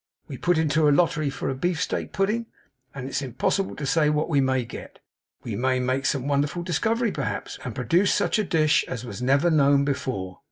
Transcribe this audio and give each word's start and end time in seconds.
We 0.27 0.35
put 0.35 0.57
into 0.57 0.89
a 0.89 0.89
lottery 0.89 1.29
for 1.29 1.47
a 1.47 1.53
beefsteak 1.53 2.11
pudding, 2.11 2.47
and 2.95 3.05
it 3.05 3.11
is 3.11 3.21
impossible 3.21 3.75
to 3.75 3.85
say 3.85 4.09
what 4.09 4.29
we 4.29 4.41
may 4.41 4.65
get. 4.65 4.97
We 5.43 5.55
may 5.55 5.79
make 5.79 6.07
some 6.07 6.27
wonderful 6.27 6.63
discovery, 6.63 7.11
perhaps, 7.11 7.59
and 7.63 7.75
produce 7.75 8.11
such 8.11 8.39
a 8.39 8.43
dish 8.43 8.83
as 8.87 9.03
never 9.21 9.49
was 9.49 9.55
known 9.57 9.85
before. 9.85 10.39